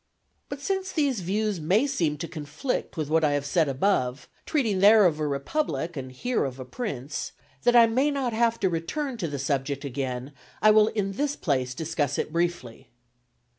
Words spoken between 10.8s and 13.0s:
in this place discuss it briefly.